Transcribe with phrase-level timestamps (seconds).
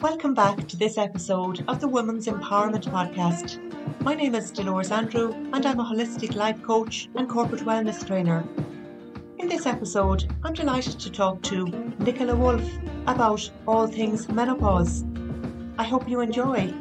[0.00, 3.58] Welcome back to this episode of the Women's Empowerment Podcast.
[4.04, 8.46] My name is Dolores Andrew, and I'm a holistic life coach and corporate wellness trainer.
[9.40, 11.64] In this episode, I'm delighted to talk to
[11.98, 12.62] Nicola Wolf
[13.08, 15.04] about all things menopause.
[15.78, 16.72] I hope you enjoy.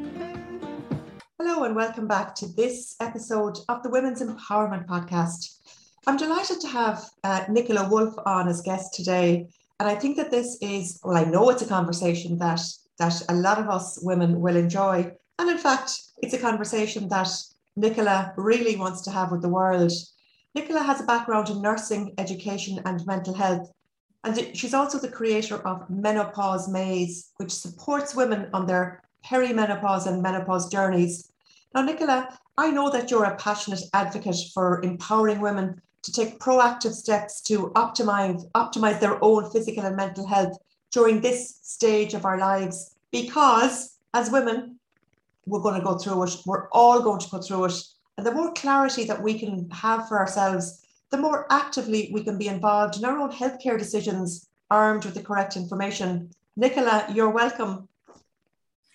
[1.39, 5.57] Hello, and welcome back to this episode of the Women's Empowerment Podcast.
[6.05, 9.47] I'm delighted to have uh, Nicola Wolf on as guest today.
[9.79, 12.61] And I think that this is, well, I know it's a conversation that
[12.99, 15.11] that a lot of us women will enjoy.
[15.39, 17.29] And in fact, it's a conversation that
[17.75, 19.91] Nicola really wants to have with the world.
[20.55, 23.71] Nicola has a background in nursing, education, and mental health.
[24.23, 30.21] And she's also the creator of Menopause Maze, which supports women on their perimenopause and
[30.21, 31.31] menopause journeys.
[31.75, 36.93] Now, Nicola, I know that you're a passionate advocate for empowering women to take proactive
[36.93, 40.57] steps to optimize, optimize their own physical and mental health
[40.91, 44.79] during this stage of our lives because as women,
[45.45, 46.35] we're going to go through it.
[46.45, 47.83] We're all going to go through it.
[48.17, 52.37] And the more clarity that we can have for ourselves, the more actively we can
[52.37, 56.29] be involved in our own healthcare decisions, armed with the correct information.
[56.55, 57.87] Nicola, you're welcome.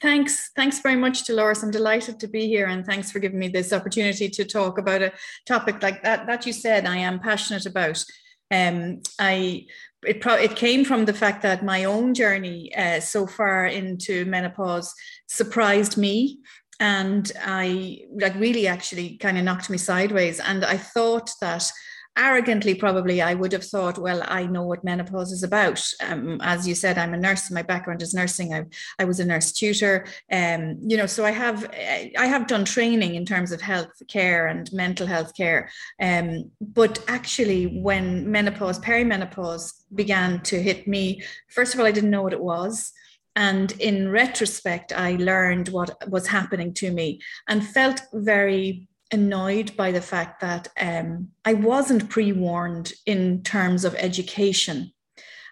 [0.03, 0.51] Thanks.
[0.57, 1.63] Thanks very much, Dolores.
[1.63, 5.01] I'm delighted to be here and thanks for giving me this opportunity to talk about
[5.01, 5.13] a
[5.47, 8.05] topic like that that you said I am passionate about.
[8.51, 9.67] Um, I
[10.05, 14.25] it pro- it came from the fact that my own journey uh, so far into
[14.25, 14.95] menopause
[15.27, 16.39] surprised me.
[16.81, 20.41] And i like really actually kind of knocked me sideways.
[20.41, 21.71] And i thought that
[22.17, 25.83] arrogantly probably i would have thought well i know what menopause is about.
[26.01, 28.65] Um, as you said i'm a nurse my background is nursing i,
[28.99, 33.15] I was a nurse tutor um, you know so i have i have done training
[33.15, 39.73] in terms of health care and mental health care um, but actually when menopause perimenopause
[39.95, 42.93] began to hit me first of all i didn't know what it was
[43.37, 49.93] and in retrospect i learned what was happening to me and felt very annoyed by
[49.93, 54.93] the fact that um, I wasn't pre warned in terms of education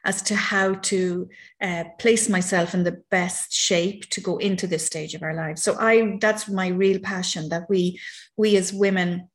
[0.04, 1.28] as to how to
[1.60, 5.62] uh, place myself in the best shape to go into this stage of our lives.
[5.62, 8.00] So I that's my real passion that we
[8.36, 9.28] we as women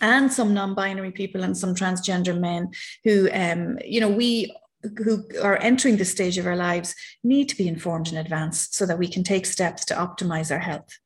[0.00, 2.70] and some non-binary people and some transgender men
[3.04, 4.54] who um, you know we
[5.02, 8.84] who are entering this stage of our lives need to be informed in advance so
[8.84, 10.98] that we can take steps to optimize our health.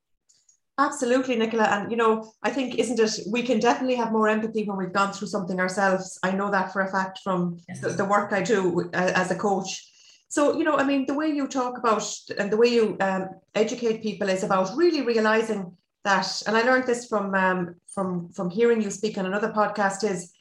[0.79, 1.65] Absolutely, Nicola.
[1.65, 4.93] And, you know, I think, isn't it, we can definitely have more empathy when we've
[4.93, 6.21] gone through something ourselves.
[6.23, 7.81] I know that for a fact from yes.
[7.81, 9.85] the, the, work I do as a coach.
[10.29, 12.05] So, you know, I mean, the way you talk about
[12.39, 16.87] and the way you um, educate people is about really realizing that, and I learned
[16.87, 20.33] this from um, from from hearing you speak on another podcast, is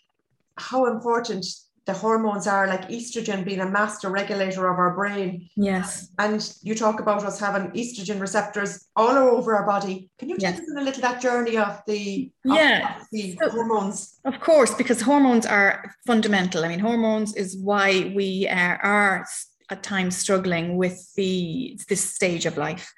[0.58, 1.46] how important
[1.88, 5.50] the hormones are like estrogen being a master regulator of our brain.
[5.56, 6.09] Yes.
[6.20, 10.09] And you talk about us having estrogen receptors all over our body.
[10.20, 10.56] Can you yes.
[10.56, 14.20] take us on a little that journey of the yeah of the so, hormones?
[14.25, 16.66] Of course, because hormones are fundamental.
[16.66, 19.25] I mean, hormones is why we uh, are, are
[19.69, 22.94] at times struggling with the this stage of life.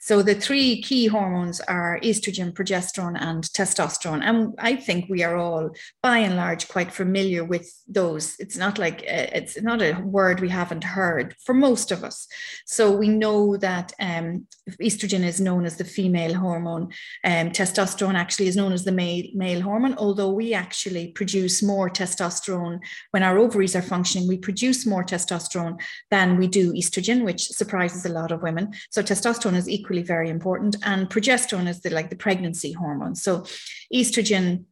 [0.00, 4.22] So the three key hormones are estrogen, progesterone, and testosterone.
[4.22, 5.70] And I think we are all,
[6.02, 8.36] by and large, quite familiar with those.
[8.38, 12.28] It's not like uh, it's not a word we haven't heard for most of us.
[12.66, 14.46] So we know that um,
[14.80, 16.92] estrogen is known as the female hormone.
[17.24, 19.96] Um, testosterone actually is known as the male male hormone.
[19.98, 22.78] Although we actually produce more testosterone
[23.10, 25.80] when our ovaries are functioning, we produce more testosterone
[26.12, 28.74] than we do estrogen, which surprises a lot of women.
[28.90, 33.14] So testosterone is equally very important, and progesterone is the like the pregnancy hormone.
[33.14, 33.46] So
[33.92, 34.66] estrogen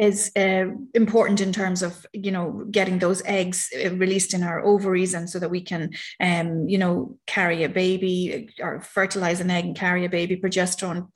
[0.00, 4.64] is uh, important in terms of you know getting those eggs uh, released in our
[4.64, 9.40] ovaries and so that we can um, you know carry a baby uh, or fertilize
[9.40, 10.36] an egg and carry a baby.
[10.36, 11.06] Progesterone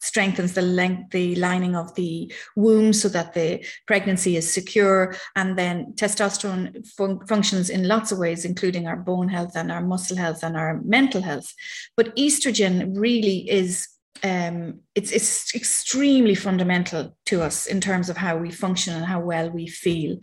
[0.00, 5.14] strengthens the length the lining of the womb so that the pregnancy is secure.
[5.36, 9.80] And then testosterone fun- functions in lots of ways including our bone health and our
[9.80, 11.52] muscle health and our mental health.
[11.96, 13.88] But estrogen really is
[14.22, 19.20] um, it's, it's extremely fundamental to us in terms of how we function and how
[19.20, 20.16] well we feel.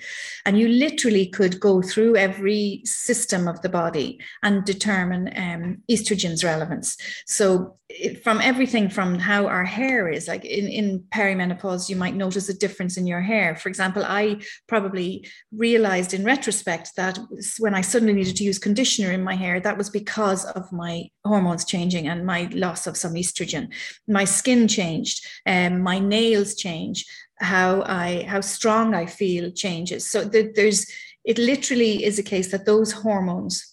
[0.45, 6.43] And you literally could go through every system of the body and determine um, estrogen's
[6.43, 6.97] relevance.
[7.25, 12.15] So, it, from everything from how our hair is, like in, in perimenopause, you might
[12.15, 13.57] notice a difference in your hair.
[13.57, 17.19] For example, I probably realized in retrospect that
[17.59, 21.09] when I suddenly needed to use conditioner in my hair, that was because of my
[21.25, 23.73] hormones changing and my loss of some estrogen.
[24.07, 27.05] My skin changed, um, my nails change,
[27.39, 30.09] how I how strong I feel changes.
[30.09, 30.85] So the, there's
[31.23, 33.67] it literally is a case that those hormones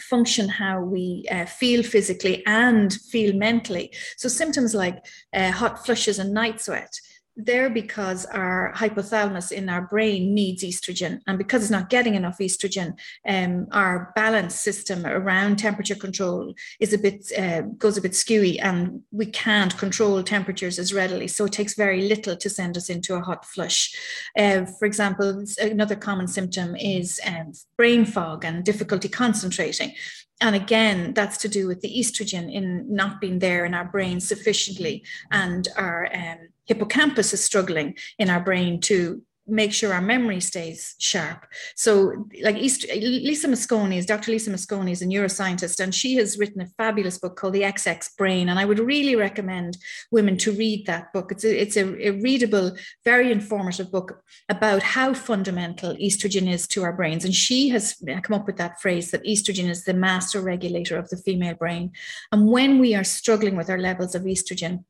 [0.00, 3.92] function how we uh, feel physically and feel mentally.
[4.16, 6.92] So symptoms like uh, hot flushes and night sweat
[7.36, 11.20] they're because our hypothalamus in our brain needs estrogen.
[11.26, 16.92] And because it's not getting enough estrogen um, our balance system around temperature control is
[16.92, 21.28] a bit uh, goes a bit skewy and we can't control temperatures as readily.
[21.28, 23.94] So it takes very little to send us into a hot flush.
[24.36, 29.94] Uh, for example another common symptom is um, brain fog and difficulty concentrating.
[30.42, 34.18] And again, that's to do with the estrogen in not being there in our brain
[34.18, 40.40] sufficiently, and our um, hippocampus is struggling in our brain to make sure our memory
[40.40, 41.46] stays sharp.
[41.74, 44.30] So, like East, Lisa Mosconi is Dr.
[44.30, 48.16] Lisa Mosconi is a neuroscientist, and she has written a fabulous book called The XX
[48.16, 48.48] Brain.
[48.48, 49.78] And I would really recommend
[50.10, 51.32] women to read that book.
[51.32, 56.84] It's a, it's a, a readable, very informative book about how fundamental estrogen is to
[56.84, 57.24] our brains.
[57.24, 61.08] And she has come up with that phrase that estrogen is the master regulator of
[61.08, 61.90] the female brain.
[62.30, 64.84] And when we are struggling with our levels of estrogen,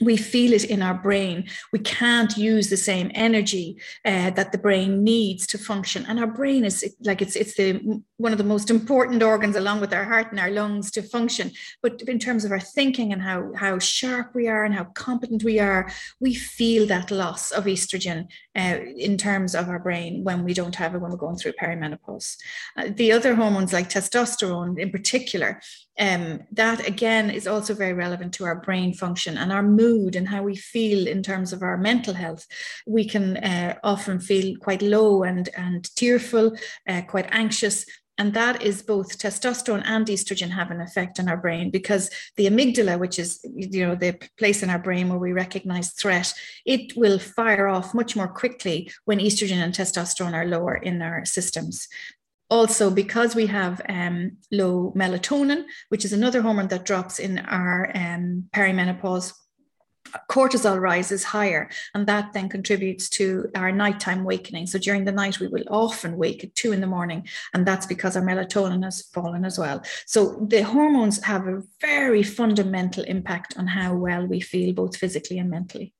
[0.00, 1.46] we feel it in our brain.
[1.72, 6.06] We can't use the same energy uh, that the brain needs to function.
[6.08, 9.80] And our brain is like it's it's the one of the most important organs, along
[9.80, 11.50] with our heart and our lungs, to function.
[11.82, 15.44] But in terms of our thinking and how how sharp we are and how competent
[15.44, 20.44] we are, we feel that loss of estrogen uh, in terms of our brain when
[20.44, 22.36] we don't have it when we're going through perimenopause.
[22.76, 25.60] Uh, the other hormones, like testosterone in particular,
[26.00, 30.26] um, that again is also very relevant to our brain function and our mood and
[30.26, 32.46] how we feel in terms of our mental health.
[32.86, 36.56] We can uh, often feel quite low and, and tearful,
[36.88, 37.84] uh, quite anxious.
[38.16, 42.46] And that is both testosterone and estrogen have an effect on our brain because the
[42.46, 46.34] amygdala, which is you know the place in our brain where we recognize threat,
[46.66, 51.24] it will fire off much more quickly when estrogen and testosterone are lower in our
[51.24, 51.88] systems
[52.50, 57.90] also because we have um, low melatonin which is another hormone that drops in our
[57.94, 59.32] um, perimenopause
[60.28, 65.38] cortisol rises higher and that then contributes to our nighttime wakening so during the night
[65.40, 69.02] we will often wake at two in the morning and that's because our melatonin has
[69.02, 69.82] fallen as well.
[70.06, 75.38] So the hormones have a very fundamental impact on how well we feel both physically
[75.38, 75.94] and mentally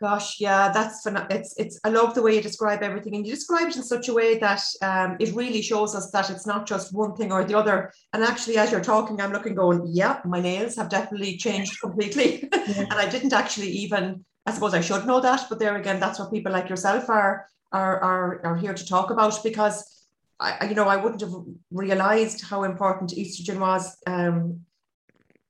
[0.00, 1.78] Gosh, yeah, that's it's it's.
[1.84, 4.38] I love the way you describe everything, and you describe it in such a way
[4.38, 7.92] that um, it really shows us that it's not just one thing or the other.
[8.14, 12.48] And actually, as you're talking, I'm looking, going, yeah, my nails have definitely changed completely,
[12.50, 12.80] yeah.
[12.90, 14.24] and I didn't actually even.
[14.46, 17.46] I suppose I should know that, but there again, that's what people like yourself are
[17.70, 20.06] are are, are here to talk about because
[20.40, 21.34] I, you know, I wouldn't have
[21.70, 24.60] realized how important estrogen was um,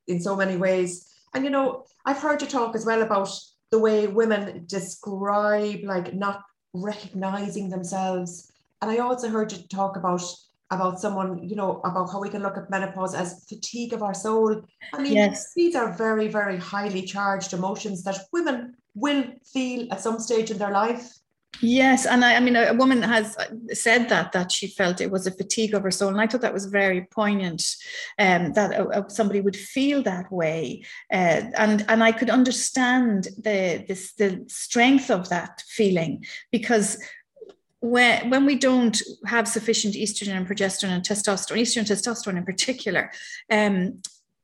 [0.08, 1.08] in so many ways.
[1.32, 3.30] And you know, I've heard you talk as well about
[3.70, 8.50] the way women describe like not recognizing themselves.
[8.82, 10.22] And I also heard you talk about
[10.72, 14.14] about someone, you know, about how we can look at menopause as fatigue of our
[14.14, 14.62] soul.
[14.94, 15.52] I mean, yes.
[15.54, 20.58] these are very, very highly charged emotions that women will feel at some stage in
[20.58, 21.12] their life.
[21.62, 23.36] Yes, and I, I, mean, a woman has
[23.72, 26.40] said that that she felt it was a fatigue of her soul, and I thought
[26.40, 27.62] that was very poignant.
[28.18, 33.28] Um, that uh, uh, somebody would feel that way, uh, and and I could understand
[33.36, 36.98] the this the strength of that feeling because
[37.80, 42.44] when when we don't have sufficient estrogen and progesterone and testosterone, estrogen and testosterone in
[42.44, 43.10] particular,
[43.50, 44.00] um,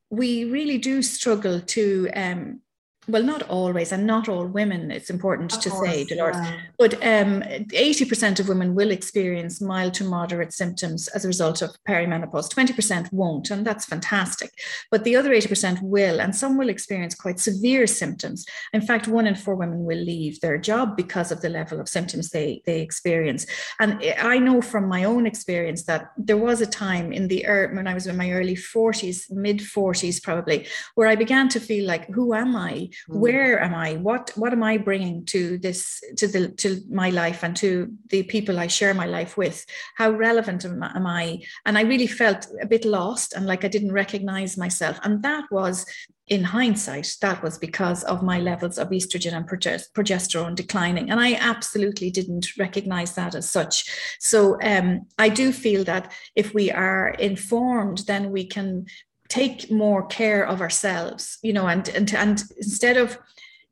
[0.09, 2.61] we really do struggle to um,
[3.07, 6.59] well, not always, and not all women, it's important of to course, say, Dolores, yeah.
[6.77, 11.71] but um, 80% of women will experience mild to moderate symptoms as a result of
[11.87, 12.49] perimenopause.
[12.53, 14.51] 20% won't, and that's fantastic.
[14.91, 18.45] But the other 80% will, and some will experience quite severe symptoms.
[18.73, 21.87] In fact, one in four women will leave their job because of the level of
[21.87, 23.45] symptoms they, they experience.
[23.79, 27.87] And I know from my own experience that there was a time in the when
[27.87, 32.09] I was in my early 40s, mid 40s probably, where I began to feel like,
[32.13, 32.89] who am I?
[33.09, 33.19] Mm.
[33.19, 37.43] where am i what what am i bringing to this to the to my life
[37.43, 41.77] and to the people i share my life with how relevant am, am i and
[41.77, 45.85] i really felt a bit lost and like i didn't recognize myself and that was
[46.27, 51.09] in hindsight, that was because of my levels of estrogen and progesterone declining.
[51.09, 53.89] And I absolutely didn't recognize that as such.
[54.19, 58.87] So um, I do feel that if we are informed, then we can
[59.29, 63.17] take more care of ourselves you know and and and instead of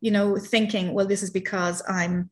[0.01, 2.29] you know thinking well this is because i'm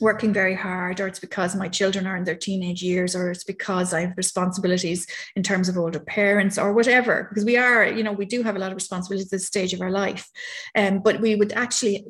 [0.00, 3.44] working very hard or it's because my children are in their teenage years or it's
[3.44, 7.26] because i have responsibilities in terms of older parents or whatever.
[7.28, 9.72] Because we are you know we do have a lot of responsibilities at this stage
[9.72, 10.28] of our life.
[10.74, 12.04] Um, but we would actually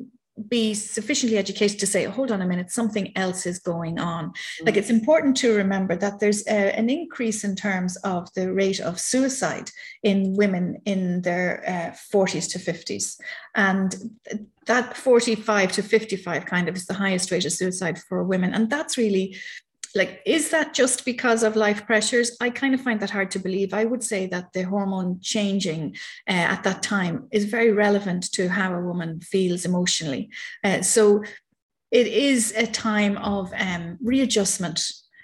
[0.47, 4.29] be sufficiently educated to say, hold on a minute, something else is going on.
[4.29, 4.65] Mm-hmm.
[4.65, 8.79] Like it's important to remember that there's a, an increase in terms of the rate
[8.79, 9.69] of suicide
[10.03, 13.17] in women in their uh, 40s to 50s.
[13.55, 13.95] And
[14.67, 18.53] that 45 to 55 kind of is the highest rate of suicide for women.
[18.53, 19.35] And that's really
[19.95, 22.37] like is that just because of life pressures?
[22.39, 23.73] I kind of find that hard to believe.
[23.73, 25.95] I would say that the hormone changing
[26.27, 30.29] uh, at that time is very relevant to how a woman feels emotionally.
[30.63, 31.23] Uh, so
[31.91, 34.81] it is a time of um, readjustment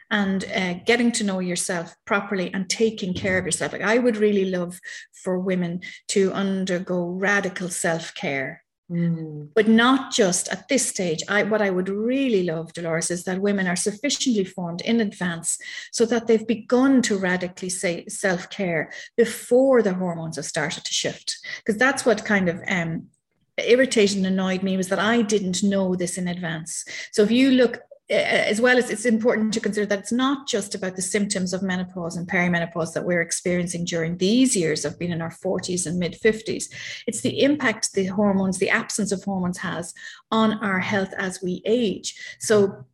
[0.10, 3.74] and uh, getting to know yourself properly and taking care of yourself.
[3.74, 4.80] Like I would really love
[5.24, 9.50] for women to undergo radical self care Mm.
[9.54, 11.22] But not just at this stage.
[11.28, 15.58] I, what I would really love, Dolores, is that women are sufficiently formed in advance
[15.92, 20.94] so that they've begun to radically say self care before the hormones have started to
[20.94, 21.38] shift.
[21.58, 23.08] Because that's what kind of um,
[23.58, 26.86] irritated and annoyed me was that I didn't know this in advance.
[27.12, 30.74] So if you look as well as it's important to consider that it's not just
[30.74, 35.12] about the symptoms of menopause and perimenopause that we're experiencing during these years of being
[35.12, 36.66] in our 40s and mid 50s.
[37.06, 39.94] It's the impact the hormones, the absence of hormones has
[40.32, 42.38] on our health as we age.
[42.40, 42.86] So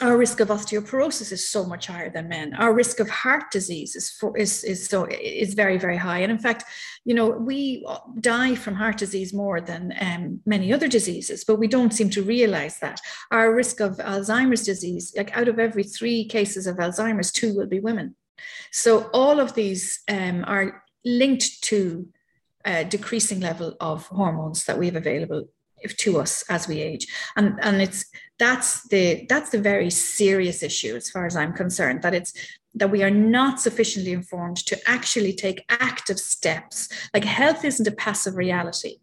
[0.00, 2.52] our risk of osteoporosis is so much higher than men.
[2.54, 6.18] Our risk of heart disease is for, is is so is very very high.
[6.18, 6.64] And in fact,
[7.04, 7.86] you know, we
[8.20, 12.22] die from heart disease more than um, many other diseases, but we don't seem to
[12.22, 13.00] realize that.
[13.30, 17.68] Our risk of Alzheimer's disease, like out of every three cases of Alzheimer's, two will
[17.68, 18.16] be women.
[18.72, 22.08] So all of these um, are linked to
[22.64, 25.48] a decreasing level of hormones that we have available
[25.88, 27.06] to us as we age.
[27.36, 28.06] And and it's
[28.38, 32.32] that's the that's the very serious issue as far as i'm concerned that it's
[32.74, 36.88] that we are not sufficiently informed to actually take active steps.
[37.14, 38.96] Like health isn't a passive reality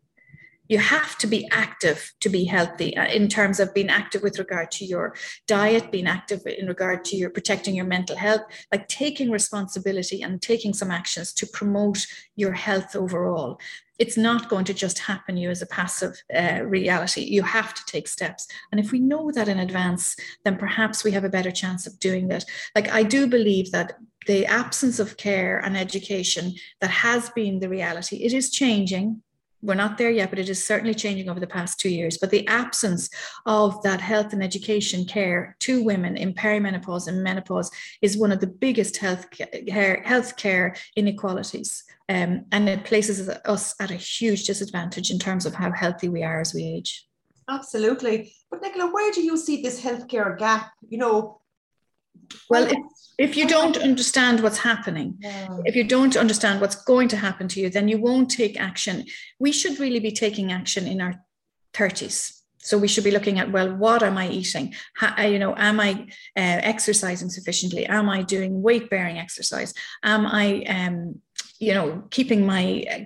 [0.71, 4.39] you have to be active to be healthy uh, in terms of being active with
[4.39, 5.13] regard to your
[5.45, 10.41] diet being active in regard to your protecting your mental health like taking responsibility and
[10.41, 13.59] taking some actions to promote your health overall
[13.99, 17.21] it's not going to just happen you as a passive uh, reality.
[17.21, 18.47] You have to take steps.
[18.71, 21.99] And if we know that in advance, then perhaps we have a better chance of
[21.99, 22.43] doing that.
[22.73, 27.69] Like, I do believe that the absence of care and education that has been the
[27.69, 29.21] reality, it is changing.
[29.61, 32.17] We're not there yet, but it is certainly changing over the past two years.
[32.17, 33.09] But the absence
[33.45, 37.69] of that health and education care to women in perimenopause and menopause
[38.01, 39.29] is one of the biggest health
[40.37, 41.83] care, inequalities.
[42.09, 46.23] Um, and it places us at a huge disadvantage in terms of how healthy we
[46.23, 47.07] are as we age.
[47.49, 48.33] Absolutely.
[48.49, 50.71] But Nicola, where do you see this healthcare gap?
[50.87, 51.40] You know,
[52.49, 52.77] well, if,
[53.17, 55.47] if you don't understand what's happening, yeah.
[55.65, 59.05] if you don't understand what's going to happen to you, then you won't take action.
[59.39, 61.23] We should really be taking action in our
[61.73, 62.37] 30s.
[62.63, 64.75] So we should be looking at well, what am I eating?
[64.95, 65.91] How, uh, you know, am I
[66.37, 67.87] uh, exercising sufficiently?
[67.87, 69.73] Am I doing weight bearing exercise?
[70.03, 71.21] Am I um,
[71.61, 72.99] you know, keeping my uh,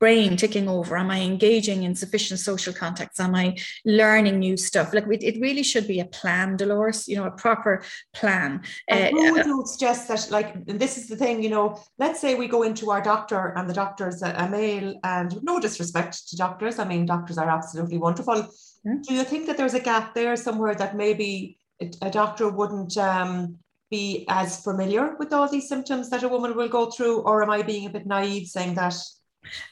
[0.00, 0.96] brain ticking over?
[0.96, 3.20] Am I engaging in sufficient social contacts?
[3.20, 4.92] Am I learning new stuff?
[4.92, 8.62] Like it, it really should be a plan, Dolores, you know, a proper plan.
[8.88, 12.20] And uh, who would you suggest that, like, this is the thing, you know, let's
[12.20, 16.28] say we go into our doctor and the doctor's a, a male and no disrespect
[16.30, 16.78] to doctors.
[16.78, 18.48] I mean, doctors are absolutely wonderful.
[18.84, 19.02] Hmm?
[19.02, 21.58] Do you think that there's a gap there somewhere that maybe
[22.02, 23.56] a doctor wouldn't um,
[23.90, 27.50] be as familiar with all these symptoms that a woman will go through, or am
[27.50, 28.94] I being a bit naive saying that?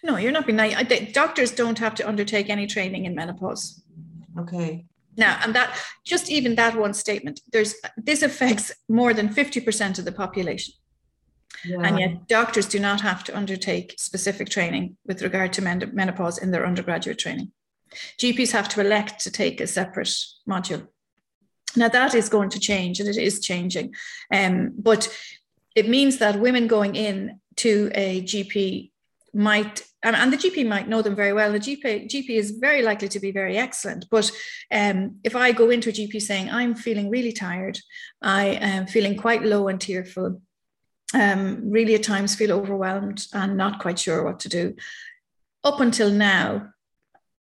[0.03, 1.13] No, you're not being naive.
[1.13, 3.83] Doctors don't have to undertake any training in menopause.
[4.39, 4.87] Okay.
[5.17, 10.05] Now, and that just even that one statement, there's this affects more than 50% of
[10.05, 10.75] the population.
[11.65, 11.81] Yeah.
[11.83, 16.53] And yet, doctors do not have to undertake specific training with regard to menopause in
[16.53, 17.51] their undergraduate training.
[18.19, 20.15] GPs have to elect to take a separate
[20.49, 20.87] module.
[21.77, 23.95] Now that is going to change and it is changing.
[24.33, 25.15] Um, but
[25.75, 28.91] it means that women going in to a GP
[29.35, 31.53] might and, the GP might know them very well.
[31.53, 34.07] The GP GP is very likely to be very excellent.
[34.11, 34.31] But
[34.71, 37.79] um, if I go into a GP saying I'm feeling really tired,
[38.23, 40.41] I am feeling quite low and tearful,
[41.15, 44.77] um, really at times feel overwhelmed and not quite sure what to do.
[45.65, 46.69] Up until now,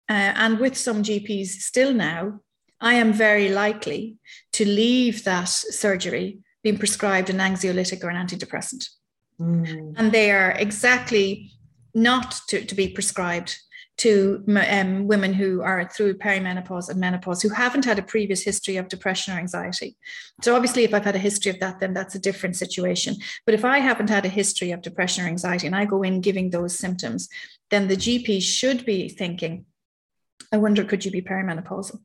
[0.09, 2.39] uh, and with some GPs still now,
[2.79, 4.17] I am very likely
[4.53, 8.89] to leave that surgery being prescribed an anxiolytic or an antidepressant.
[9.39, 9.93] Mm.
[9.97, 11.51] And they are exactly
[11.97, 13.57] not to, to be prescribed
[13.97, 18.77] to um, women who are through perimenopause and menopause who haven't had a previous history
[18.77, 19.97] of depression or anxiety.
[20.43, 23.15] So, obviously, if I've had a history of that, then that's a different situation.
[23.45, 26.21] But if I haven't had a history of depression or anxiety and I go in
[26.21, 27.27] giving those symptoms,
[27.71, 29.65] then the GP should be thinking,
[30.53, 31.99] I wonder, could you be perimenopausal?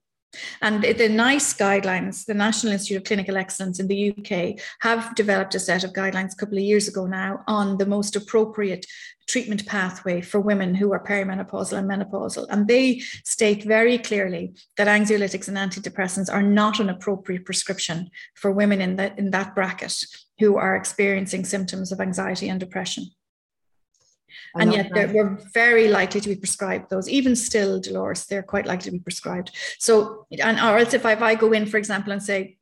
[0.61, 5.55] And the NICE guidelines, the National Institute of Clinical Excellence in the UK, have developed
[5.55, 8.87] a set of guidelines a couple of years ago now on the most appropriate
[9.29, 12.47] treatment pathway for women who are perimenopausal and menopausal.
[12.51, 18.51] And they state very clearly that anxiolytics and antidepressants are not an appropriate prescription for
[18.51, 20.05] women in that, in that bracket
[20.39, 23.11] who are experiencing symptoms of anxiety and depression
[24.55, 27.09] and yet we're very likely to be prescribed those.
[27.09, 29.51] Even still, Dolores, they're quite likely to be prescribed.
[29.79, 32.59] So, and or else if I, if I go in, for example, and say,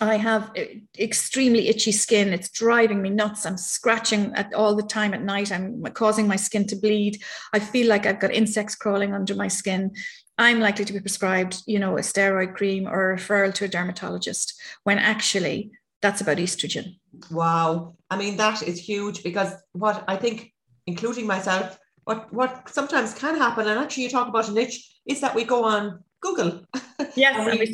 [0.00, 0.52] I have
[0.98, 2.32] extremely itchy skin.
[2.32, 3.44] It's driving me nuts.
[3.44, 5.52] I'm scratching at all the time at night.
[5.52, 7.22] I'm causing my skin to bleed.
[7.52, 9.92] I feel like I've got insects crawling under my skin.
[10.38, 13.68] I'm likely to be prescribed, you know, a steroid cream or a referral to a
[13.68, 16.96] dermatologist when actually that's about estrogen.
[17.30, 17.96] Wow.
[18.08, 20.54] I mean, that is huge because what I think
[20.90, 21.78] including myself,
[22.08, 24.78] what what sometimes can happen, and actually you talk about a niche,
[25.12, 25.82] is that we go on
[26.26, 26.52] Google.
[27.16, 27.66] Yes, and we,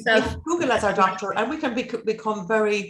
[0.49, 2.81] Google as our doctor, and we can be, become very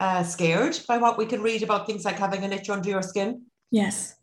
[0.00, 3.02] uh, scared by what we can read about things like having an itch under your
[3.02, 3.42] skin.
[3.70, 4.16] Yes.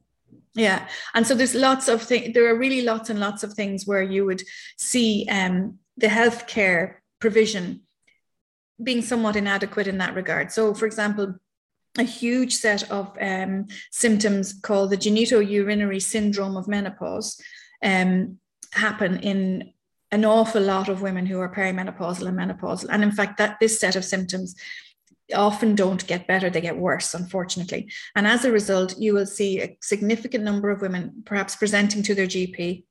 [0.55, 0.88] Yeah.
[1.15, 4.03] And so there's lots of things, there are really lots and lots of things where
[4.03, 4.43] you would
[4.77, 7.82] see um, the healthcare provision
[8.82, 10.51] being somewhat inadequate in that regard.
[10.51, 11.36] So, for example,
[11.97, 17.39] a huge set of um, symptoms called the genitourinary syndrome of menopause
[17.83, 18.38] um,
[18.71, 19.71] happen in
[20.12, 22.88] an awful lot of women who are perimenopausal and menopausal.
[22.89, 24.55] And in fact, that this set of symptoms
[25.33, 27.89] often don't get better, they get worse, unfortunately.
[28.15, 32.15] And as a result, you will see a significant number of women perhaps presenting to
[32.15, 32.83] their GP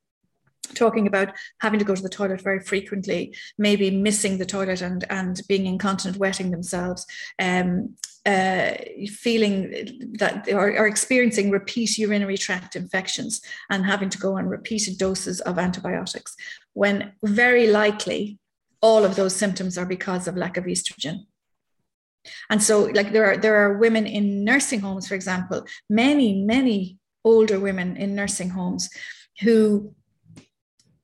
[0.74, 5.04] talking about having to go to the toilet very frequently, maybe missing the toilet and,
[5.10, 7.04] and being incontinent, wetting themselves,
[7.38, 7.94] um,
[8.24, 8.72] uh,
[9.08, 14.46] feeling that they are, are, experiencing repeat urinary tract infections and having to go on
[14.46, 16.36] repeated doses of antibiotics,
[16.72, 18.38] when very likely
[18.80, 21.26] all of those symptoms are because of lack of estrogen.
[22.48, 26.98] And so, like there are there are women in nursing homes, for example, many many
[27.24, 28.88] older women in nursing homes
[29.40, 29.94] who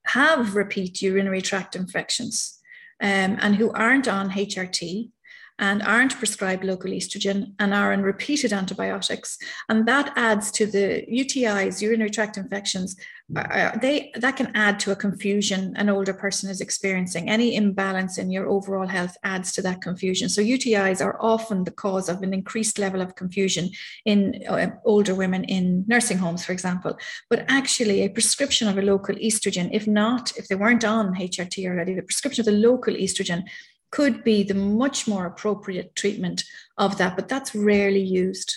[0.07, 2.59] have repeat urinary tract infections
[3.01, 5.11] um, and who aren't on HRT
[5.59, 9.39] and aren't prescribed local estrogen and are on repeated antibiotics.
[9.69, 12.97] And that adds to the UTIs, urinary tract infections.
[13.37, 17.29] Uh, uh, they that can add to a confusion an older person is experiencing.
[17.29, 20.31] Any imbalance in your overall health adds to that confusion.
[20.31, 23.69] So UTIs are often the cause of an increased level of confusion
[24.07, 26.97] in uh, older women in nursing homes, for example.
[27.29, 31.67] But actually, a prescription of a local estrogen, if not, if they weren't on HRT
[31.67, 33.45] already, the prescription of the local estrogen
[33.91, 36.45] could be the much more appropriate treatment
[36.77, 38.57] of that, but that's rarely used.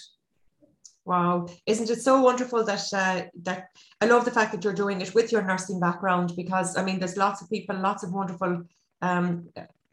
[1.06, 3.70] Wow, isn't it so wonderful that uh, that
[4.02, 7.00] I love the fact that you're doing it with your nursing background because I mean
[7.00, 8.64] there's lots of people, lots of wonderful
[9.02, 9.50] um,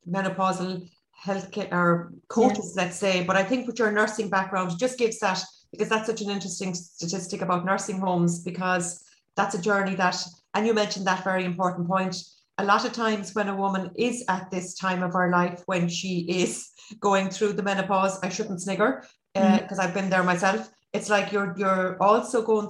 [0.09, 0.89] menopausal
[1.25, 5.43] healthcare or coaches, let's say, but I think with your nursing background just gives that
[5.71, 10.17] because that's such an interesting statistic about nursing homes because that's a journey that
[10.55, 12.17] and you mentioned that very important point
[12.59, 15.89] a lot of times when a woman is at this time of her life when
[15.89, 19.81] she is going through the menopause i shouldn't snigger because uh, mm-hmm.
[19.81, 22.69] i've been there myself it's like you're you're also going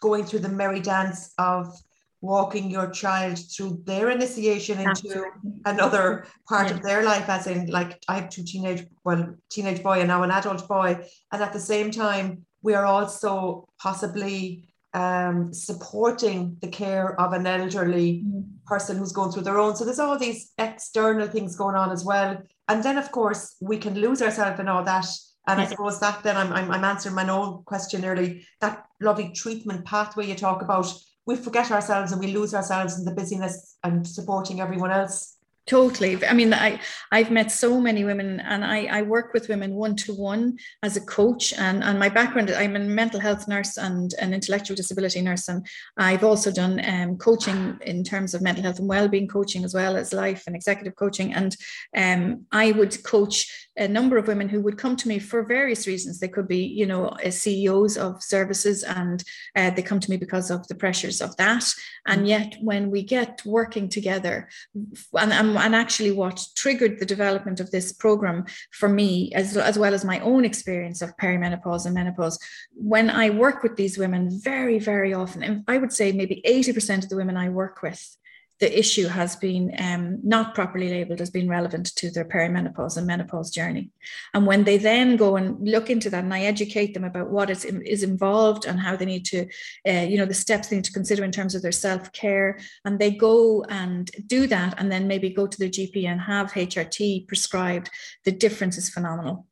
[0.00, 1.74] going through the merry dance of
[2.22, 5.30] walking your child through their initiation into Absolutely.
[5.66, 6.74] another part yeah.
[6.74, 10.22] of their life as in like i have two teenage well teenage boy and now
[10.22, 10.98] an adult boy
[11.32, 14.66] and at the same time we are also possibly
[14.96, 18.44] um, supporting the care of an elderly mm.
[18.64, 19.76] person who's going through their own.
[19.76, 22.38] So there's all these external things going on as well.
[22.68, 25.06] And then, of course, we can lose ourselves in all that.
[25.46, 28.46] And I suppose that then I'm, I'm, I'm answering my own question early.
[28.62, 30.90] That lovely treatment pathway you talk about,
[31.26, 35.36] we forget ourselves and we lose ourselves in the busyness and supporting everyone else.
[35.66, 36.24] Totally.
[36.24, 36.78] I mean, I,
[37.10, 40.96] I've met so many women and I, I work with women one to one as
[40.96, 41.52] a coach.
[41.54, 45.48] And, and my background, I'm a mental health nurse and an intellectual disability nurse.
[45.48, 49.74] And I've also done um, coaching in terms of mental health and well-being coaching as
[49.74, 51.34] well as life and executive coaching.
[51.34, 51.56] And
[51.96, 55.86] um, I would coach a number of women who would come to me for various
[55.86, 56.18] reasons.
[56.18, 59.22] They could be, you know, uh, CEOs of services and
[59.54, 61.64] uh, they come to me because of the pressures of that.
[62.06, 62.28] And mm.
[62.28, 67.70] yet when we get working together and, and and actually what triggered the development of
[67.70, 72.38] this program for me, as, as well as my own experience of perimenopause and menopause,
[72.74, 77.04] when I work with these women, very, very often, and I would say maybe 80%
[77.04, 78.16] of the women I work with
[78.58, 83.06] the issue has been um, not properly labeled as being relevant to their perimenopause and
[83.06, 83.90] menopause journey.
[84.32, 87.50] And when they then go and look into that and I educate them about what
[87.50, 89.46] is, is involved and how they need to,
[89.86, 92.58] uh, you know, the steps they need to consider in terms of their self care,
[92.84, 96.52] and they go and do that and then maybe go to their GP and have
[96.52, 97.90] HRT prescribed,
[98.24, 99.46] the difference is phenomenal.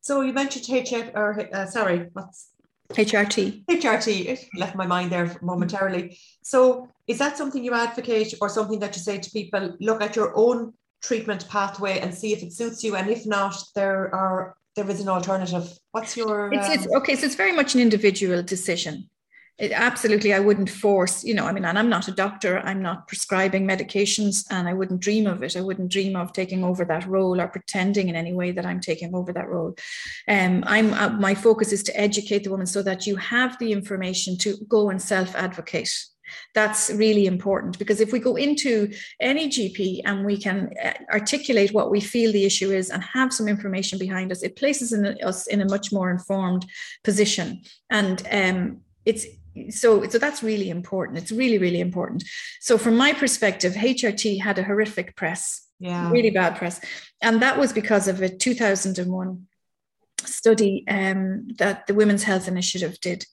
[0.00, 2.48] So you mentioned HR, or uh, sorry, what's
[2.92, 3.64] HRT.
[3.66, 6.18] HRT, it left my mind there momentarily.
[6.42, 9.76] So, is that something you advocate or something that you say to people?
[9.80, 10.72] Look at your own
[11.02, 15.00] treatment pathway and see if it suits you, and if not, there are there is
[15.00, 15.70] an alternative.
[15.92, 16.52] What's your?
[16.52, 16.72] It's, um...
[16.72, 17.16] it's okay.
[17.16, 19.08] So it's very much an individual decision
[19.58, 22.80] it, absolutely i wouldn't force you know i mean and i'm not a doctor i'm
[22.80, 25.56] not prescribing medications and i wouldn't dream of it.
[25.56, 28.80] I wouldn't dream of taking over that role or pretending in any way that i'm
[28.80, 29.76] taking over that role.
[30.28, 33.72] Um, i'm uh, my focus is to educate the woman so that you have the
[33.72, 35.92] information to go and self advocate
[36.54, 41.72] that's really important because if we go into any GP and we can uh, articulate
[41.72, 45.06] what we feel the issue is and have some information behind us, it places in,
[45.22, 46.66] us in a much more informed
[47.04, 47.62] position.
[47.90, 49.26] And um, it's
[49.70, 51.18] so so that's really important.
[51.18, 52.24] It's really really important.
[52.60, 56.10] So from my perspective hrt had a horrific press yeah.
[56.10, 56.80] really bad press.
[57.20, 59.46] And that was because of a 2001
[60.24, 63.24] study um, that the Women's Health Initiative did,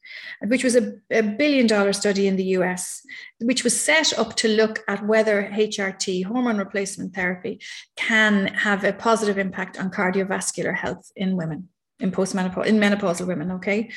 [0.47, 3.01] which was a, a, billion dollar study in the US,
[3.39, 7.59] which was set up to look at whether HRT, hormone replacement therapy,
[7.95, 13.51] can have a positive impact on cardiovascular health in women in postmenopausal in menopausal women
[13.51, 13.89] okay?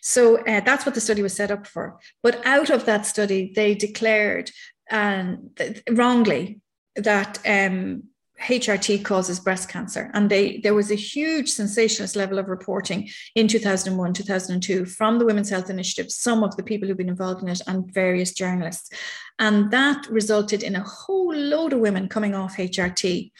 [0.00, 1.98] So uh, that's what the study was set up for.
[2.22, 4.50] But out of that study they declared
[4.90, 6.60] um, th- wrongly
[6.96, 8.04] that um,
[8.42, 10.10] HRT causes breast cancer.
[10.14, 15.24] And they, there was a huge sensationalist level of reporting in 2001, 2002 from the
[15.24, 18.90] Women's Health Initiative, some of the people who've been involved in it, and various journalists.
[19.38, 23.30] And that resulted in a whole load of women coming off HRT.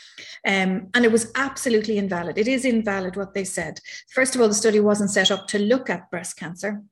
[0.47, 2.39] Um, and it was absolutely invalid.
[2.39, 3.79] It is invalid what they said.
[4.11, 6.83] First of all, the study wasn't set up to look at breast cancer.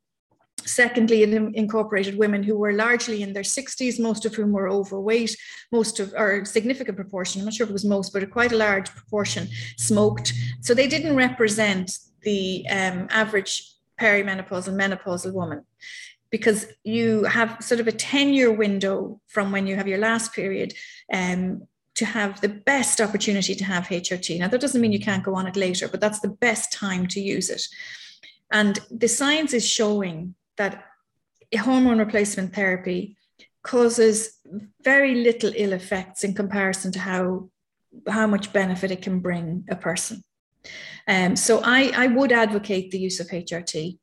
[0.71, 5.37] Secondly, incorporated women who were largely in their 60s, most of whom were overweight,
[5.73, 8.53] most of, or significant proportion, I'm not sure if it was most, but a quite
[8.53, 10.33] a large proportion smoked.
[10.61, 13.69] So they didn't represent the um, average
[14.01, 15.65] perimenopausal menopausal woman
[16.31, 20.33] because you have sort of a 10 year window from when you have your last
[20.33, 20.73] period
[21.13, 24.39] um, to have the best opportunity to have HRT.
[24.39, 27.09] Now, that doesn't mean you can't go on it later, but that's the best time
[27.09, 27.63] to use it.
[28.53, 30.85] And the science is showing that
[31.59, 33.17] hormone replacement therapy
[33.63, 34.39] causes
[34.85, 37.49] very little ill effects in comparison to how
[38.09, 40.23] how much benefit it can bring a person.
[41.09, 43.99] Um, so I, I would advocate the use of HRT.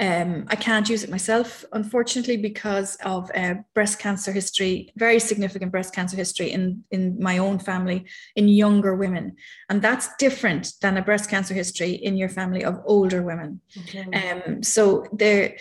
[0.00, 5.70] Um, I can't use it myself, unfortunately, because of uh, breast cancer history, very significant
[5.72, 9.36] breast cancer history in, in my own family in younger women.
[9.68, 13.60] And that's different than a breast cancer history in your family of older women.
[13.82, 14.06] Okay.
[14.20, 15.56] Um, so there,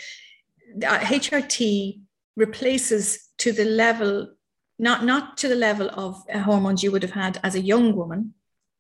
[0.80, 2.02] HRT
[2.36, 4.34] replaces to the level,
[4.80, 7.96] not, not to the level of uh, hormones you would have had as a young
[7.96, 8.34] woman,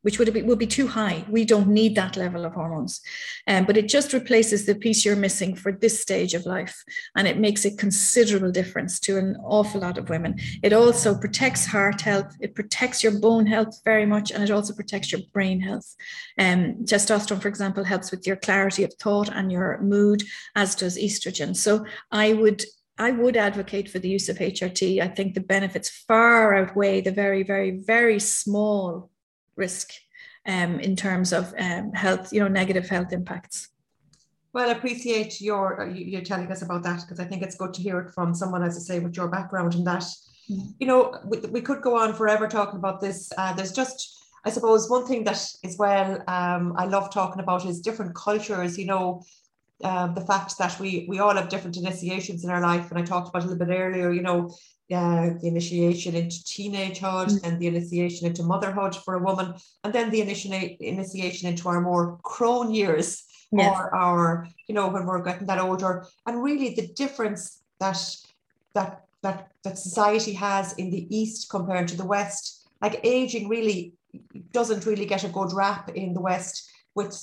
[0.08, 1.26] which would be, would be too high.
[1.28, 3.02] We don't need that level of hormones.
[3.46, 6.82] Um, but it just replaces the piece you're missing for this stage of life.
[7.18, 10.40] And it makes a considerable difference to an awful lot of women.
[10.64, 14.74] It also protects heart health, it protects your bone health very much, and it also
[14.74, 15.94] protects your brain health.
[16.40, 20.24] Um, testosterone, for example, helps with your clarity of thought and your mood,
[20.56, 21.54] as does estrogen.
[21.54, 22.64] So I would
[22.98, 25.02] I would advocate for the use of HRT.
[25.02, 29.12] I think the benefits far outweigh the very, very, very small
[29.58, 29.92] risk
[30.46, 33.70] um, in terms of um, health, you know, negative health impacts.
[34.54, 37.74] Well, I appreciate your uh, you telling us about that because I think it's good
[37.76, 40.06] to hear it from someone, as I say, with your background and that.
[40.50, 40.74] Mm.
[40.80, 43.32] You know, we, we could go on forever talking about this.
[43.38, 47.66] Uh, there's just, I suppose, one thing that as well um, I love talking about
[47.66, 48.78] is different cultures.
[48.78, 49.24] You know,
[49.84, 53.04] uh, the fact that we we all have different initiations in our life, and I
[53.04, 54.12] talked about a little bit earlier.
[54.12, 54.50] You know,
[54.94, 57.40] uh, the initiation into teenagehood mm.
[57.44, 61.82] and the initiation into motherhood for a woman, and then the initiation initiation into our
[61.82, 63.78] more crone years yes.
[63.78, 68.00] or our, you know, when we're getting that older, and really the difference that
[68.74, 72.68] that that that society has in the East compared to the West.
[72.82, 73.94] Like aging really
[74.52, 76.72] doesn't really get a good rap in the West.
[76.98, 77.16] With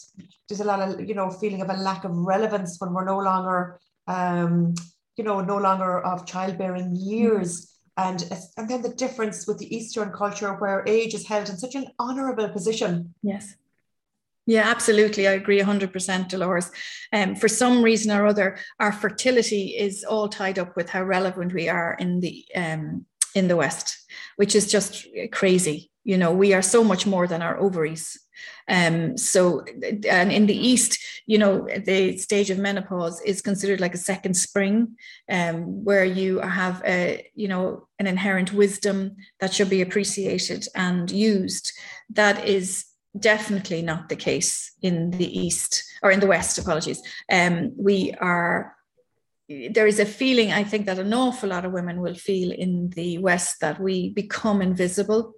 [0.48, 3.18] there's a lot of you know feeling of a lack of relevance when we're no
[3.18, 4.74] longer um,
[5.16, 7.70] you know, no longer of childbearing years.
[7.96, 8.22] And,
[8.56, 11.86] and then the difference with the Eastern culture where age is held in such an
[11.98, 13.14] honorable position.
[13.22, 13.54] Yes.
[14.46, 15.26] Yeah, absolutely.
[15.26, 16.70] I agree 100%, Dolores.
[17.12, 21.54] Um, for some reason or other, our fertility is all tied up with how relevant
[21.54, 23.96] we are in the um, in the West,
[24.36, 25.90] which is just crazy.
[26.04, 28.20] You know, we are so much more than our ovaries.
[28.68, 29.64] Um, so,
[30.08, 34.34] and in the East, you know, the stage of menopause is considered like a second
[34.34, 34.96] spring,
[35.30, 41.10] um, where you have a, you know, an inherent wisdom that should be appreciated and
[41.10, 41.72] used.
[42.10, 42.86] That is
[43.18, 46.58] definitely not the case in the East or in the West.
[46.58, 47.02] Apologies.
[47.30, 48.76] Um, we are
[49.48, 52.88] there is a feeling I think that an awful lot of women will feel in
[52.90, 55.34] the West that we become invisible,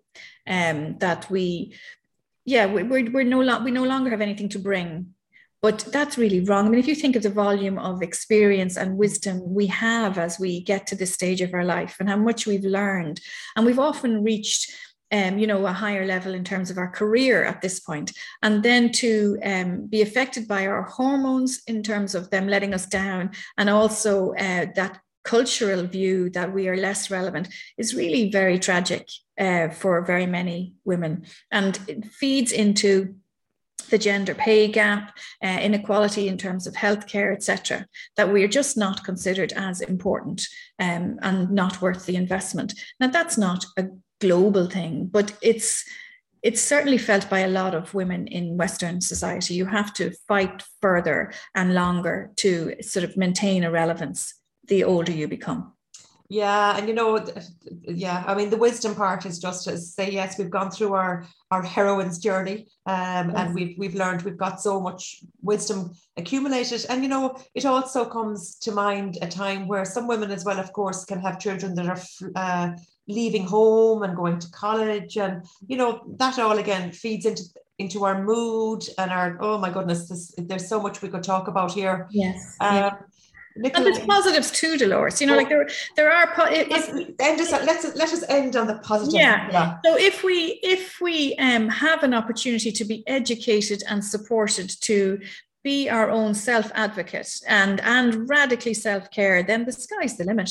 [0.47, 1.75] um, that we
[2.47, 5.13] yeah, we're, we're no lo- we no longer have anything to bring.
[5.63, 6.67] But that's really wrong.
[6.67, 10.39] I mean, if you think of the volume of experience and wisdom we have as
[10.39, 13.21] we get to this stage of our life and how much we've learned,
[13.57, 14.71] and we've often reached
[15.13, 18.63] um, you know, a higher level in terms of our career at this point, and
[18.63, 23.31] then to um, be affected by our hormones in terms of them letting us down,
[23.57, 29.09] and also uh, that cultural view that we are less relevant is really very tragic
[29.39, 31.27] uh, for very many women.
[31.51, 33.17] And it feeds into
[33.91, 37.87] the gender pay gap, uh, inequality in terms of healthcare, etc.,
[38.17, 40.43] that we are just not considered as important
[40.79, 42.75] um, and not worth the investment.
[43.01, 43.87] Now, that's not a
[44.21, 45.85] global thing, but it's
[46.43, 49.55] it's certainly felt by a lot of women in Western society.
[49.55, 54.33] You have to fight further and longer to sort of maintain a relevance
[54.69, 55.73] the older you become.
[56.29, 57.25] Yeah, and you know,
[57.83, 61.25] yeah, I mean, the wisdom part is just to say yes, we've gone through our
[61.53, 63.35] our heroine's journey, um, yes.
[63.37, 68.05] and we've we've learned we've got so much wisdom accumulated, and you know, it also
[68.05, 71.77] comes to mind a time where some women as well, of course, can have children
[71.77, 72.03] that are
[72.35, 72.71] uh,
[73.07, 77.45] leaving home and going to college, and you know, that all again feeds into
[77.79, 81.47] into our mood and our oh my goodness, this, there's so much we could talk
[81.47, 82.09] about here.
[82.11, 82.57] Yes.
[82.61, 82.97] Um, yeah
[83.57, 85.21] Nicola, and there's positives too, Dolores.
[85.21, 86.27] You know, like there there are.
[86.35, 86.89] Po- if,
[87.21, 89.15] end us, let's let us end on the positive.
[89.15, 89.49] Yeah.
[89.51, 89.77] yeah.
[89.85, 95.21] So if we if we um, have an opportunity to be educated and supported to
[95.67, 100.51] be our own self advocate and and radically self care, then the sky's the limit.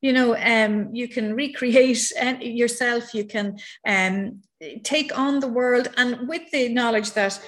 [0.00, 3.14] You know, um, you can recreate yourself.
[3.14, 4.42] You can um,
[4.82, 7.40] take on the world, and with the knowledge that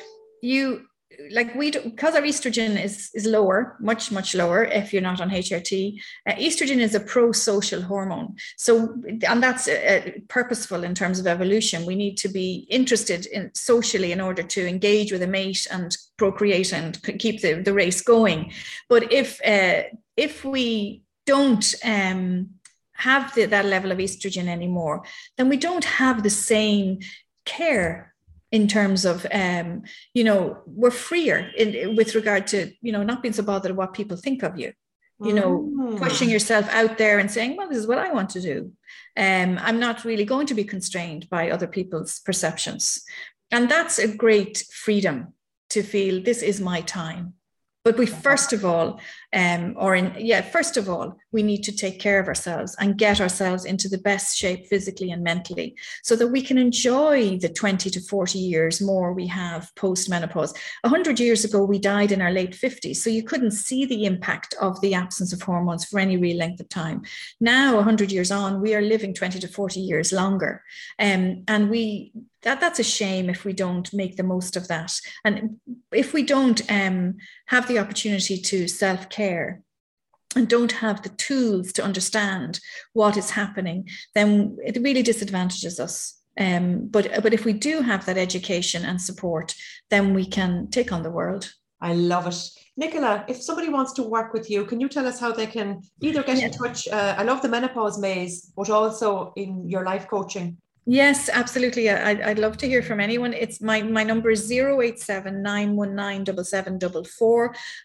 [0.43, 0.87] you
[1.31, 5.21] like we do, because our estrogen is is lower much much lower if you're not
[5.21, 8.37] on hrt uh, estrogen is a pro-social hormone.
[8.57, 8.95] So
[9.27, 11.87] and that's uh, purposeful in terms of evolution.
[11.87, 15.97] We need to be interested in socially in order to engage with a mate and
[16.19, 18.53] procreate and keep the, the race going.
[18.89, 19.85] But if uh,
[20.17, 22.51] if we don't um,
[22.93, 25.05] have the, that level of estrogen anymore
[25.37, 26.99] then we don't have the same
[27.45, 28.15] care
[28.51, 29.83] in terms of um,
[30.15, 33.95] you know we're freer in with regard to you know not being so bothered what
[33.95, 34.73] people think of you.
[35.21, 35.99] You know mm.
[35.99, 38.73] pushing yourself out there and saying well this is what i want to do.
[39.17, 43.03] Um, i'm not really going to be constrained by other people's perceptions.
[43.51, 45.35] And that's a great freedom
[45.71, 47.35] to feel this is my time.
[47.85, 49.01] But we first of all,
[49.33, 52.97] um, or in yeah, first of all, we need to take care of ourselves and
[52.97, 57.49] get ourselves into the best shape physically and mentally, so that we can enjoy the
[57.49, 60.55] 20 to 40 years more we have post menopause.
[60.85, 64.07] A hundred years ago, we died in our late 50s, so you couldn't see the
[64.07, 67.03] impact of the absence of hormones for any real length of time.
[67.41, 70.63] Now, a hundred years on, we are living 20 to 40 years longer,
[70.99, 72.13] um, and we
[72.43, 74.93] that that's a shame if we don't make the most of that
[75.25, 75.59] and
[75.93, 79.18] if we don't um, have the opportunity to self-care
[80.37, 82.61] and don't have the tools to understand
[82.93, 88.07] what is happening then it really disadvantages us um, but but if we do have
[88.07, 89.55] that education and support
[89.91, 94.05] then we can take on the world i love it Nicola, if somebody wants to
[94.05, 96.87] work with you, can you tell us how they can either get in touch?
[96.87, 100.59] Uh, I love the menopause maze, but also in your life coaching.
[100.91, 101.91] Yes, absolutely.
[101.91, 103.35] I'd, I'd love to hear from anyone.
[103.35, 105.45] It's my, my number is 087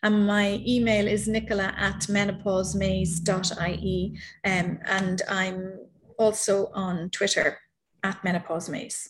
[0.04, 4.18] and my email is nicola at menopausemaze.ie.
[4.46, 5.80] Um, and I'm
[6.18, 7.60] also on Twitter
[8.04, 9.10] at menopausemaze.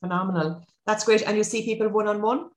[0.00, 0.64] Phenomenal.
[0.86, 1.22] That's great.
[1.22, 2.50] And you see people one on one?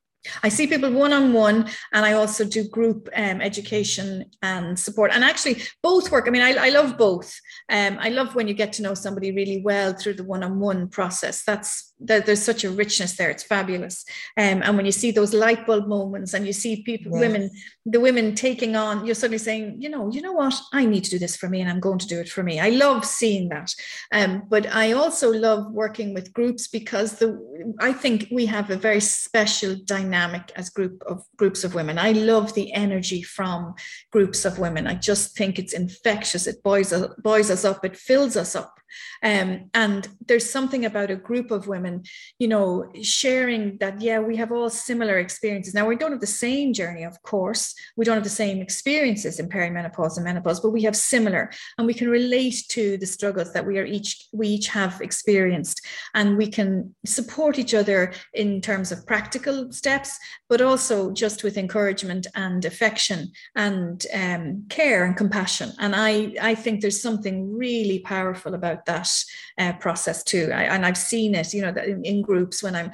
[0.44, 5.12] I see people one on one, and I also do group um, education and support.
[5.14, 6.28] And actually, both work.
[6.28, 7.34] I mean, I, I love both.
[7.70, 10.60] Um, I love when you get to know somebody really well through the one on
[10.60, 11.44] one process.
[11.46, 13.30] That's there's such a richness there.
[13.30, 14.04] It's fabulous.
[14.38, 17.22] Um, and when you see those light bulb moments and you see people, yes.
[17.22, 17.52] women,
[17.86, 21.12] the women taking on, you're suddenly saying, you know, you know what, I need to
[21.12, 22.60] do this for me and I'm going to do it for me.
[22.60, 23.74] I love seeing that.
[24.12, 28.76] Um, but I also love working with groups because the I think we have a
[28.76, 31.98] very special dynamic as group of groups of women.
[31.98, 33.76] I love the energy from
[34.12, 34.88] groups of women.
[34.88, 36.48] I just think it's infectious.
[36.48, 37.86] It buoys, buoys us up.
[37.86, 38.80] It fills us up
[39.22, 42.04] Um, and there's something about a group of women,
[42.40, 45.74] you know, sharing that, yeah, we have all similar experiences.
[45.74, 47.74] Now, we don't have the same journey, of course.
[47.96, 51.88] We don't have the same experiences in perimenopause and menopause, but we have similar, and
[51.88, 56.38] we can relate to the struggles that we are each we each have experienced, and
[56.38, 60.18] we can support each other in terms of practical steps,
[60.50, 65.72] but also just with encouragement and affection and um, care and compassion.
[65.80, 69.10] And I I think there's something really powerful about that
[69.58, 70.52] uh, process too.
[70.54, 72.92] I, and I've seen it, you know, in, in groups when I'm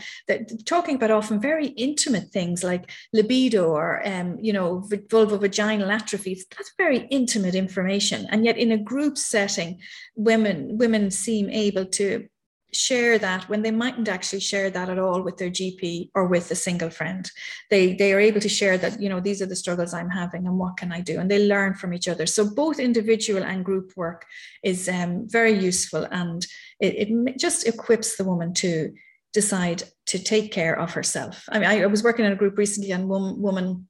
[0.66, 6.36] talking about often very intimate things like libido or, um, you know, vulvovaginal atrophy.
[6.58, 8.28] That's very intimate information.
[8.30, 9.80] And yet in a group setting,
[10.16, 12.28] women women seem able to
[12.74, 16.52] share that when they mightn't actually share that at all with their gp or with
[16.52, 17.30] a single friend.
[17.70, 20.46] They they are able to share that you know these are the struggles i'm having
[20.46, 21.20] and what can i do?
[21.20, 22.26] And they learn from each other.
[22.26, 24.26] So both individual and group work
[24.64, 26.46] is um, very useful and
[26.80, 28.94] it, it just equips the woman to
[29.34, 31.46] decide to take care of herself.
[31.50, 33.88] I mean i, I was working in a group recently and one woman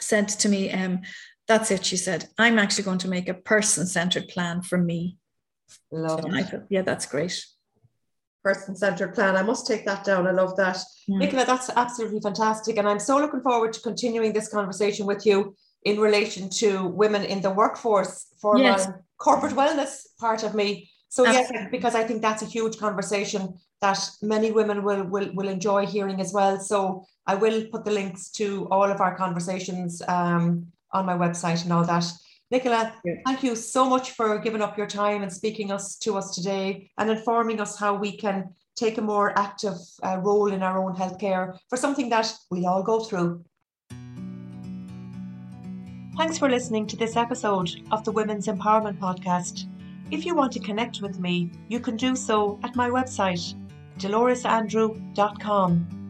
[0.00, 1.02] said to me um,
[1.46, 2.28] that's it she said.
[2.38, 5.18] I'm actually going to make a person-centered plan for me.
[5.90, 7.44] Love so I thought, yeah that's great
[8.44, 9.36] person centered plan.
[9.36, 10.26] I must take that down.
[10.26, 10.78] I love that.
[11.08, 11.18] Yeah.
[11.18, 12.76] Nicola, that's absolutely fantastic.
[12.76, 17.24] And I'm so looking forward to continuing this conversation with you in relation to women
[17.24, 18.86] in the workforce for yes.
[18.86, 20.90] my corporate wellness part of me.
[21.08, 21.56] So absolutely.
[21.56, 25.86] yes, because I think that's a huge conversation that many women will, will will enjoy
[25.86, 26.58] hearing as well.
[26.58, 31.62] So I will put the links to all of our conversations um, on my website
[31.64, 32.06] and all that.
[32.50, 36.34] Nicola, thank you so much for giving up your time and speaking us to us
[36.34, 40.84] today and informing us how we can take a more active uh, role in our
[40.84, 43.44] own healthcare for something that we all go through.
[46.16, 49.66] Thanks for listening to this episode of the Women's Empowerment Podcast.
[50.10, 53.54] If you want to connect with me, you can do so at my website,
[53.98, 56.03] doloresandrew.com.